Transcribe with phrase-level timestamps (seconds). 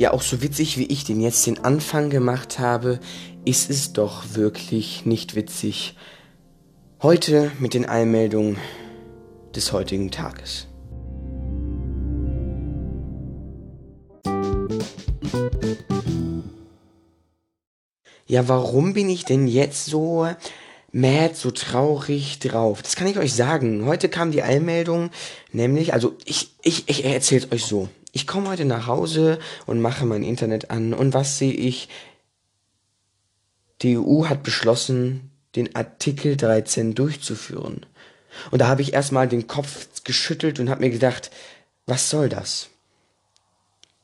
[0.00, 3.00] ja auch so witzig wie ich den jetzt den Anfang gemacht habe,
[3.44, 5.94] ist es doch wirklich nicht witzig.
[7.02, 8.56] Heute mit den Einmeldungen
[9.54, 10.68] des heutigen Tages.
[18.26, 20.26] Ja, warum bin ich denn jetzt so
[20.92, 22.80] mad, so traurig drauf?
[22.80, 23.84] Das kann ich euch sagen.
[23.84, 25.10] Heute kam die Einmeldung,
[25.52, 27.88] nämlich, also ich, ich, ich erzähl's euch so.
[28.12, 31.88] Ich komme heute nach Hause und mache mein Internet an und was sehe ich?
[33.82, 37.86] Die EU hat beschlossen, den Artikel 13 durchzuführen.
[38.50, 41.30] Und da habe ich erstmal den Kopf geschüttelt und habe mir gedacht,
[41.86, 42.68] was soll das?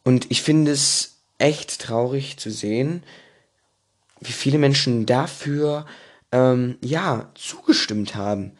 [0.02, 3.02] Und ich finde es echt traurig zu sehen,
[4.20, 5.86] wie viele Menschen dafür
[6.32, 8.52] ähm, ja zugestimmt haben.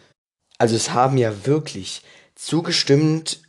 [0.58, 2.02] Also es haben ja wirklich
[2.34, 3.40] zugestimmt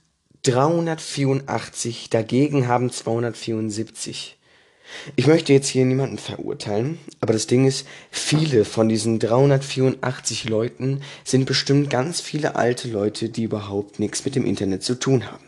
[0.48, 4.38] 384, dagegen haben 274.
[5.18, 11.02] Ich möchte jetzt hier niemanden verurteilen, aber das Ding ist, viele von diesen 384 Leuten
[11.26, 15.44] sind bestimmt ganz viele alte Leute, die überhaupt nichts mit dem Internet zu tun haben.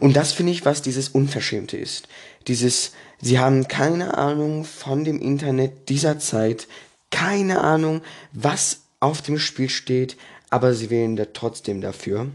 [0.00, 2.08] Und das finde ich, was dieses Unverschämte ist.
[2.46, 6.68] Dieses, sie haben keine Ahnung von dem Internet dieser Zeit,
[7.10, 10.18] keine Ahnung, was auf dem Spiel steht,
[10.52, 12.26] aber sie wählen da trotzdem dafür.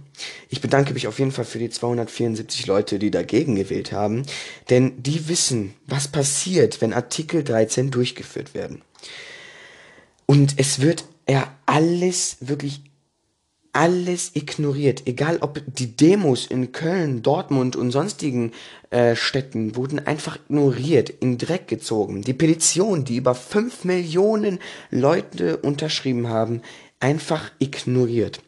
[0.49, 4.23] Ich bedanke mich auf jeden Fall für die 274 Leute, die dagegen gewählt haben,
[4.69, 8.81] denn die wissen, was passiert, wenn Artikel 13 durchgeführt werden.
[10.25, 12.81] Und es wird ja alles, wirklich
[13.77, 15.03] alles ignoriert.
[15.05, 18.52] Egal ob die Demos in Köln, Dortmund und sonstigen
[18.89, 22.23] äh, Städten wurden einfach ignoriert, in Dreck gezogen.
[22.23, 24.57] Die Petition, die über 5 Millionen
[24.89, 26.63] Leute unterschrieben haben,
[26.99, 28.41] einfach ignoriert.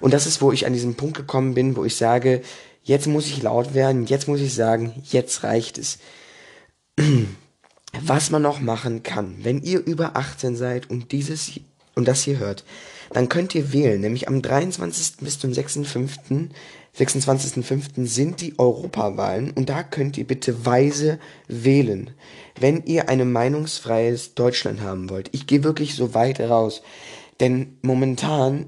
[0.00, 2.42] Und das ist, wo ich an diesem Punkt gekommen bin, wo ich sage,
[2.82, 5.98] jetzt muss ich laut werden, jetzt muss ich sagen, jetzt reicht es.
[8.02, 11.52] Was man noch machen kann, wenn ihr über 18 seid und dieses
[11.94, 12.64] und das hier hört,
[13.12, 15.18] dann könnt ihr wählen, nämlich am 23.
[15.20, 16.50] bis zum 6.5.
[16.96, 18.06] 26.05.
[18.06, 22.10] sind die Europawahlen und da könnt ihr bitte weise wählen,
[22.58, 25.28] wenn ihr ein meinungsfreies Deutschland haben wollt.
[25.32, 26.82] Ich gehe wirklich so weit raus.
[27.40, 28.66] Denn momentan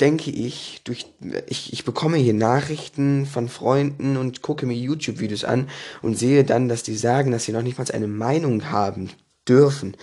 [0.00, 1.06] denke ich, durch,
[1.46, 5.68] ich, ich bekomme hier Nachrichten von Freunden und gucke mir YouTube-Videos an
[6.02, 9.10] und sehe dann, dass die sagen, dass sie noch nicht mal eine Meinung haben
[9.46, 9.96] dürfen.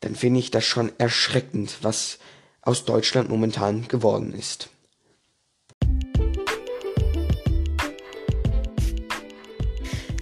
[0.00, 2.18] Dann finde ich das schon erschreckend, was
[2.60, 4.70] aus Deutschland momentan geworden ist.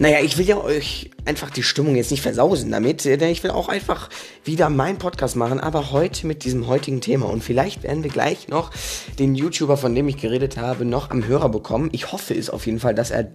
[0.00, 3.50] Naja, ich will ja euch einfach die Stimmung jetzt nicht versausen damit, denn ich will
[3.50, 4.08] auch einfach
[4.44, 7.26] wieder meinen Podcast machen, aber heute mit diesem heutigen Thema.
[7.26, 8.70] Und vielleicht werden wir gleich noch
[9.18, 11.90] den YouTuber, von dem ich geredet habe, noch am Hörer bekommen.
[11.92, 13.30] Ich hoffe es auf jeden Fall, dass er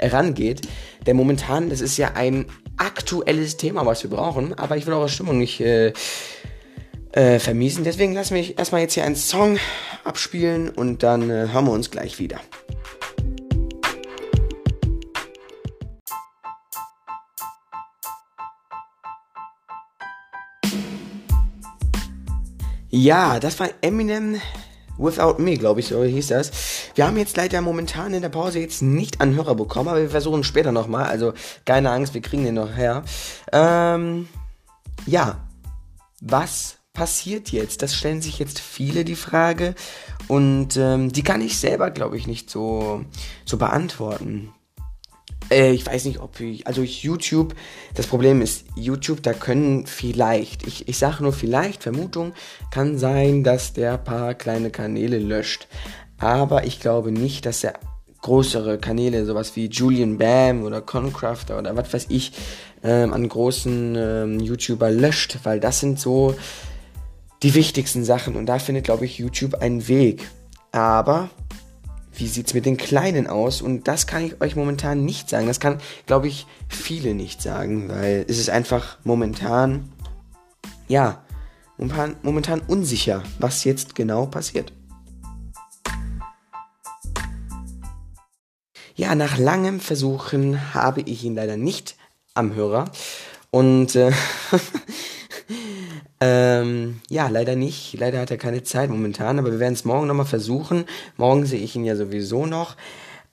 [0.00, 0.62] herangeht,
[1.06, 2.46] denn momentan, das ist ja ein
[2.78, 5.92] aktuelles Thema, was wir brauchen, aber ich will eure Stimmung nicht äh,
[7.12, 7.84] äh, vermiesen.
[7.84, 9.56] Deswegen lassen wir erstmal jetzt hier einen Song
[10.02, 12.40] abspielen und dann äh, hören wir uns gleich wieder.
[22.94, 24.38] Ja, das war Eminem
[24.98, 26.50] Without Me, glaube ich, so hieß das.
[26.94, 30.10] Wir haben jetzt leider momentan in der Pause jetzt nicht an Hörer bekommen, aber wir
[30.10, 31.06] versuchen später nochmal.
[31.06, 31.32] Also
[31.64, 33.02] keine Angst, wir kriegen den noch her.
[33.50, 34.28] Ähm,
[35.06, 35.40] ja,
[36.20, 37.80] was passiert jetzt?
[37.80, 39.74] Das stellen sich jetzt viele die Frage
[40.28, 43.06] und ähm, die kann ich selber, glaube ich, nicht so,
[43.46, 44.52] so beantworten.
[45.52, 47.54] Äh, ich weiß nicht, ob ich, also YouTube,
[47.94, 52.32] das Problem ist, YouTube, da können vielleicht, ich, ich sage nur vielleicht, Vermutung,
[52.70, 55.68] kann sein, dass der paar kleine Kanäle löscht.
[56.18, 57.74] Aber ich glaube nicht, dass er
[58.22, 62.32] größere Kanäle, sowas wie Julian Bam oder Concrafter oder was weiß ich,
[62.84, 66.34] ähm, an großen ähm, YouTuber löscht, weil das sind so
[67.42, 70.30] die wichtigsten Sachen und da findet, glaube ich, YouTube einen Weg.
[70.70, 71.30] Aber
[72.14, 73.62] wie sieht's mit den Kleinen aus?
[73.62, 75.46] Und das kann ich euch momentan nicht sagen.
[75.46, 79.92] Das kann, glaube ich, viele nicht sagen, weil es ist einfach momentan,
[80.88, 81.24] ja,
[81.78, 84.72] momentan, momentan unsicher, was jetzt genau passiert.
[88.94, 91.96] Ja, nach langem Versuchen habe ich ihn leider nicht
[92.34, 92.90] am Hörer.
[93.50, 94.12] Und äh,
[96.20, 97.94] Ähm, ja, leider nicht.
[97.98, 100.84] Leider hat er keine Zeit momentan, aber wir werden es morgen nochmal versuchen.
[101.16, 102.76] Morgen sehe ich ihn ja sowieso noch.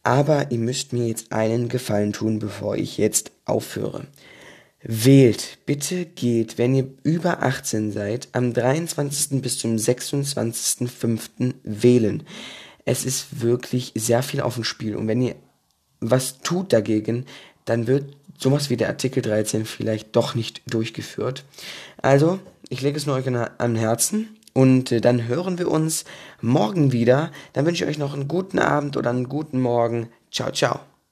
[0.04, 4.08] Aber ihr müsst mir jetzt einen Gefallen tun, bevor ich jetzt aufhöre.
[4.82, 9.42] Wählt, bitte geht, wenn ihr über 18 seid, am 23.
[9.42, 11.54] bis zum 26.05.
[11.64, 12.24] wählen.
[12.86, 15.36] Es ist wirklich sehr viel auf dem Spiel und wenn ihr
[16.00, 17.26] was tut dagegen,
[17.70, 21.44] dann wird sowas wie der Artikel 13 vielleicht doch nicht durchgeführt.
[22.02, 22.40] Also,
[22.70, 26.06] ich lege es nur euch an Herzen und äh, dann hören wir uns
[26.42, 27.32] morgen wieder.
[27.54, 30.10] Dann wünsche ich euch noch einen guten Abend oder einen guten Morgen.
[30.32, 30.89] Ciao, ciao.